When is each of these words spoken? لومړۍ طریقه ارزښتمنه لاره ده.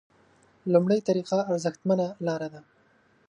لومړۍ 0.73 0.99
طریقه 1.07 1.39
ارزښتمنه 1.51 2.05
لاره 2.25 2.47
ده. 2.53 2.61